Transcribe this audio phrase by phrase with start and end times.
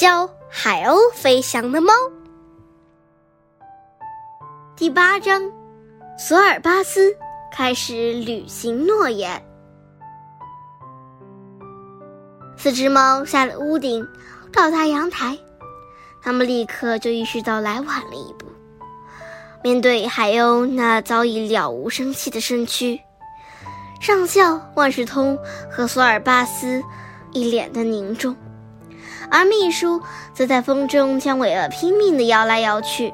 [0.00, 1.92] 教海鸥飞翔的猫。
[4.74, 5.42] 第八章，
[6.18, 7.14] 索尔巴斯
[7.52, 9.44] 开始履行诺言。
[12.56, 14.08] 四只猫下了屋顶，
[14.50, 15.38] 到达阳台，
[16.22, 18.46] 他们立刻就意识到来晚了一步。
[19.62, 22.98] 面对海鸥那早已了无生气的身躯，
[24.00, 25.38] 上校、万事通
[25.70, 26.82] 和索尔巴斯
[27.32, 28.34] 一脸的凝重，
[29.28, 30.00] 而秘书
[30.32, 33.12] 则在风中将尾巴拼命地摇来摇去。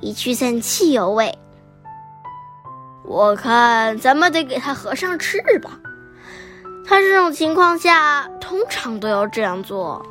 [0.00, 1.36] 以驱散汽油味。
[3.04, 5.80] 我看咱们得给它合上翅膀。
[6.86, 10.04] 它这种情况下通常都要这样做。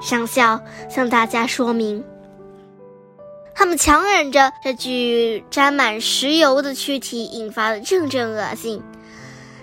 [0.00, 2.04] 上校向大家说明。
[3.54, 8.80] 他们强忍着这具沾满石油的躯体引发的阵阵恶心，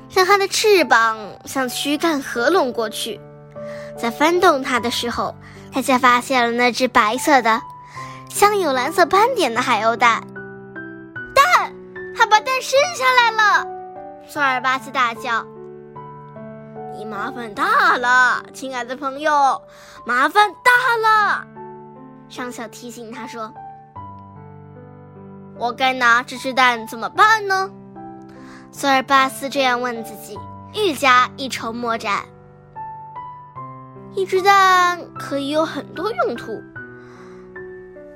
[0.10, 3.20] 将它的翅膀向躯干合拢过去。
[3.98, 5.36] 在翻动它的时候，
[5.72, 7.62] 他才发现了那只白色的。
[8.30, 10.22] 镶有蓝色斑点的海鸥蛋，
[11.34, 11.74] 蛋，
[12.18, 13.68] 它把蛋生下来了！
[14.28, 15.46] 索尔巴斯大叫
[16.98, 19.62] ：“你麻烦大了，亲爱的朋友，
[20.06, 21.46] 麻烦大了！”
[22.28, 23.54] 上校提醒他说
[25.58, 27.70] ：“我该拿这只蛋怎么办呢？”
[28.74, 30.38] 索尔巴斯这样问自己，
[30.74, 32.24] 愈加一筹莫展。
[34.16, 36.62] 一只蛋可以有很多用途。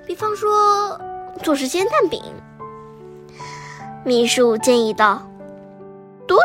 [0.08, 1.00] 比方说，
[1.44, 2.22] 做成煎蛋饼。
[4.06, 5.22] 秘书建议道
[6.26, 6.38] ：“对，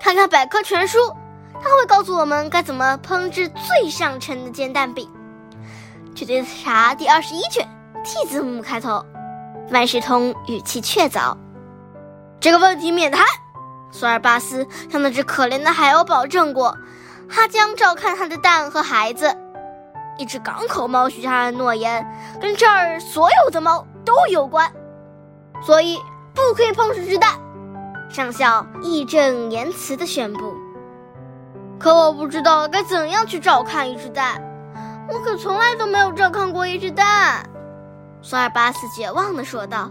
[0.00, 0.98] 看看百科全书，
[1.54, 5.10] 他会告诉我们该怎么烹制最上乘的煎蛋饼。”
[6.14, 7.68] 去查第二十一卷
[8.04, 9.04] ，T 字母开头。
[9.70, 11.36] 万事通语气确凿
[12.38, 13.24] ：“这个问题免谈。”
[13.90, 16.76] 索尔巴斯向那只可怜的海鸥保证过，
[17.28, 19.34] 他将照看他的蛋和孩子。
[20.16, 22.06] 一只港口猫许下的诺言，
[22.40, 24.70] 跟这儿所有的猫都有关，
[25.62, 25.98] 所以
[26.32, 27.32] 不可以碰这只蛋。
[28.08, 30.54] 上校义正言辞地宣布。
[31.80, 34.40] 可我不知道该怎样去照看一只蛋，
[35.08, 37.44] 我可从来都没有照看过一只蛋。
[38.22, 39.90] 索尔巴斯绝望地说道。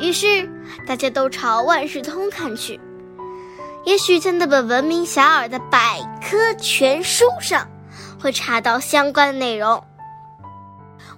[0.00, 0.50] 于是
[0.86, 2.80] 大家都朝万事通看去，
[3.88, 7.66] 也许在那本闻名遐迩的百科全书上。
[8.20, 9.82] 会查到相关的内容。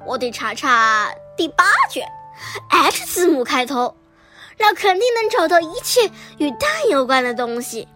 [0.07, 2.07] 我得查查第八卷
[2.69, 3.97] ，H 字母开头，
[4.59, 7.89] 那肯定能找到一切与蛋有关的东西。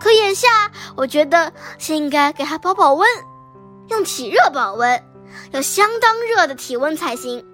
[0.00, 3.06] 可眼下，我觉得先应该给它保保温，
[3.88, 5.02] 用体热保温，
[5.50, 7.44] 要相当热的体温才行。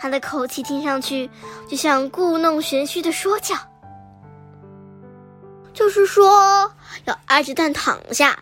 [0.00, 1.30] 他的口气听上去
[1.68, 3.54] 就像故弄玄虚的说教，
[5.72, 6.72] 就是说
[7.04, 8.38] 要挨着蛋躺下。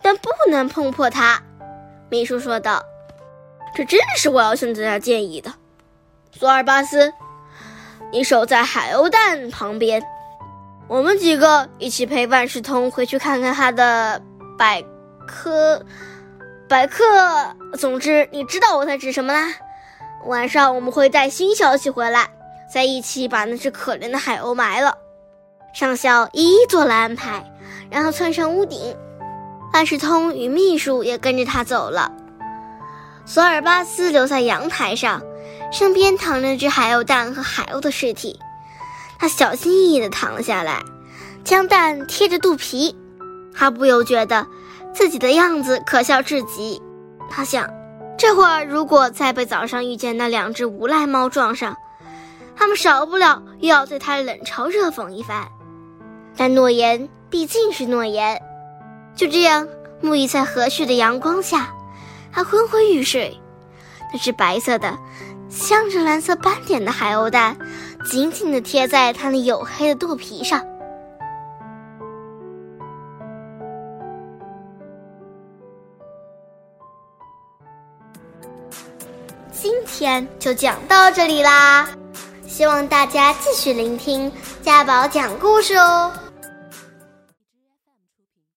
[0.00, 1.42] 但不能碰破它，
[2.08, 2.80] 秘书说道
[3.74, 5.52] ：“这正是我要向大家建议的。”
[6.30, 7.12] 索尔巴斯，
[8.12, 10.00] 你守在海鸥蛋旁边，
[10.86, 14.22] 我们几个一起陪万事通回去看看他的
[14.56, 14.82] 百
[15.26, 15.84] 科。
[16.68, 17.04] 百科，
[17.76, 19.52] 总之你知道我在指什么啦。
[20.26, 22.30] 晚上我们会带新消息回来，
[22.72, 24.96] 再一起把那只可怜的海鸥埋了。
[25.72, 27.44] 上校一一做了安排，
[27.90, 28.96] 然后窜上屋顶。
[29.72, 32.10] 万事通与秘书也跟着他走了。
[33.26, 35.22] 索尔巴斯留在阳台上，
[35.70, 38.40] 身边躺着只海鸥蛋和海鸥的尸体。
[39.18, 40.82] 他小心翼翼地躺了下来，
[41.44, 42.96] 将蛋贴着肚皮。
[43.54, 44.46] 他不由觉得
[44.94, 46.80] 自己的样子可笑至极。
[47.28, 47.68] 他想，
[48.16, 51.76] 这会儿如果再被早上遇见那两只无赖猫撞上，
[52.58, 55.46] 他们少不了又要对他冷嘲热讽一番。
[56.36, 58.42] 但诺言毕竟是诺言。
[59.14, 59.66] 就这样，
[60.02, 61.68] 沐浴在和煦的阳光下，
[62.32, 63.40] 他昏昏欲睡。
[64.12, 64.98] 那只白色的、
[65.48, 67.56] 镶着蓝色斑点的海鸥蛋，
[68.04, 70.64] 紧紧地贴在他那黝黑的肚皮上。
[79.52, 81.88] 今天就讲到这里啦，
[82.48, 86.27] 希望大家继续聆听家宝讲故事哦。